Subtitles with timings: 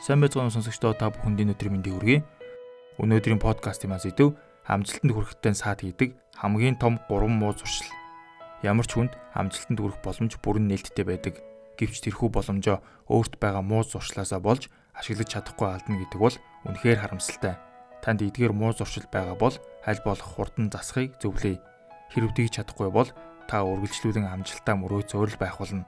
[0.00, 2.24] Сайн байцгаана сонсогчдоо та бүхэнд өнөөдрийн мэндийг хүргэе.
[3.04, 4.32] Өнөөдрийн подкастын маань зэдэв
[4.64, 7.92] амжилтанд хүрэхтэй саад хийдэг хамгийн том 3 муу зуршил.
[8.64, 11.44] Ямар ч хүнд амжилтанд хүрэх боломж бүрэн нээлттэй байдаг.
[11.76, 12.80] Гэвч тэрхүү боломжоо
[13.12, 17.60] өөрт байгаа муу зуршлаасаа болж ашиглаж чадахгүй алдна гэдэг бол үнэхээр харамсалтай.
[18.00, 19.52] Танд эдгээр муу зуршил байгаа бол
[19.84, 21.60] аль болох хурдан засахыг зөвлөе.
[22.08, 23.12] Хэрв тэгж чадахгүй бол
[23.52, 25.84] та үргэлжлүүлэн амжилтаа мөрөө зөөрөл байх болно.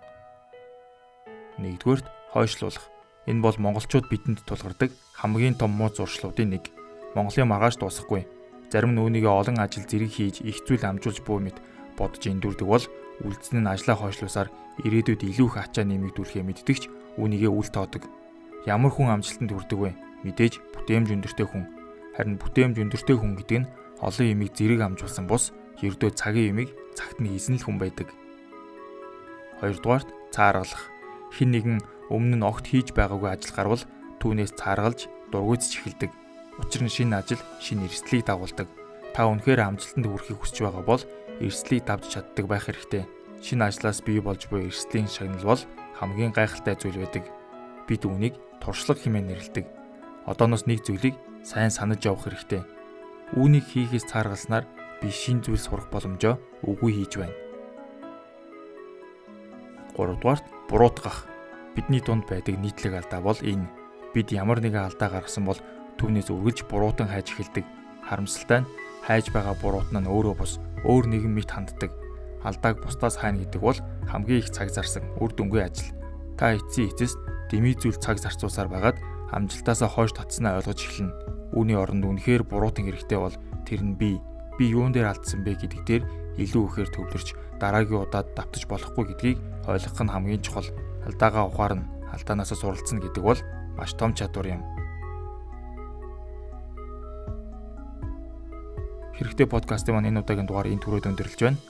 [1.56, 2.04] Нэгдүгээрт
[2.36, 2.91] хойшлуулах.
[3.26, 6.74] Энэ бол монголчууд бидэнд тулгардаг хамгийн том муу зуршлуудын нэг.
[7.14, 8.26] Монголын маргааш дуусахгүй.
[8.72, 11.60] Зарим нь үүнийгээ олон ажил зэрэг хийж их зүйл амжуулж буй мэт
[11.94, 12.84] бодож эндүрдэг бол
[13.22, 14.48] үлдсэн нь ажлаа хойшлуусаар
[14.82, 16.82] ирээдүйд илүү их ачаа нэмэгдүүлэхээ мэддэгч
[17.20, 18.08] үүнийгээ үл тоодог.
[18.66, 19.90] Ямар хүн амжилтанд хүрдэг вэ?
[20.24, 21.64] Мэдээж бүтээмж өндөртэй хүн.
[22.16, 25.52] Харин бүтээмж өндөртэй хүн гэдэг нь олон ямиг зэрэг амжуулсан бус
[25.84, 28.08] ердөө цагийн ямиг цагт нь хийсэн л хүн байдаг.
[29.60, 30.90] Хоёрдугаарт цааргалах
[31.36, 31.78] хин нэгэн
[32.12, 33.82] өмнө нь огт хийж байгаагүй ажил гарвал
[34.20, 36.12] түүнээс цааргалж дургуйцж эхэлдэг.
[36.60, 38.68] Учир нь шинэ ажил, шинэ эрсдлийг дагуулдаг.
[39.16, 41.02] Та үнэхээр амжилтанд хүрэхийг хүсэж байгаа бол
[41.40, 43.08] эрсдлийг давж чаддаг байх хэрэгтэй.
[43.40, 45.62] Шинэ ажлаас бий болж буй эрсдлийн шагнал бол
[45.96, 47.24] хамгийн гайхалтай зүйл байдаг.
[47.88, 49.66] Бид үүнийг туршлага хэмээн нэрлэдэг.
[50.28, 52.62] Одооноос нэг зүйлийг сайн санаж явах хэрэгтэй.
[53.34, 54.68] Үүнийг хийхээс цааргалснаар
[55.00, 57.34] би шин зүйл сурах боломжоо үгүй хийж байна.
[59.98, 61.31] 3 дугаарт буруутгах.
[61.72, 63.64] Бидний дунд байдаг нийтлэг алдаа бол энэ.
[64.12, 65.56] Бид ямар нэгэн алдаа гаргасан бол
[65.96, 67.64] түүнээс үргэлж буруутан хайж эхэлдэг.
[68.04, 68.70] Харамсалтай нь
[69.08, 71.90] хайж байгаа буруутан нь өөрөө бус өөр нэгэн мэт ханддаг.
[72.44, 75.96] Алдааг бусдаас хайна гэдэг бол хамгийн их цаг зарсан үр дүнгүй ажил.
[76.36, 77.16] Та эцсийн эцэст
[77.48, 78.98] дэмий зүйл цаг зарцуулсаар байгаад
[79.32, 81.56] амжилтаасаа хойш татснаа ойлгож эхэлнэ.
[81.56, 84.20] Үүний оронд үнэхээр буруутан хэрэгтэй бол тэр нь би
[84.58, 86.02] би юун дээр алдсан бэ гэдэг дээр
[86.38, 87.28] илүү ихээр төвлөрч
[87.60, 90.68] дараагийн удаад давтаж болохгүй гэдгийг ойлгох нь хамгийн чухал.
[91.06, 93.40] Алдаагаа ухаарна, алдаанаасаа суралцна гэдэг бол
[93.76, 94.62] маш том чадвар юм.
[99.18, 101.60] Хэрэгтэй подкастын маань энэ удаагийн дугаар энэ түрээд өндөрлөж байна.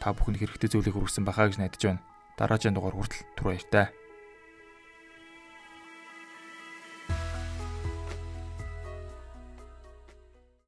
[0.00, 2.04] Та бүхэнд хэрэгтэй зүйлийг хүргэсэн байхаа гэж найдаж байна.
[2.38, 3.92] Дараагийн дугаар хүртэл түр баяртай.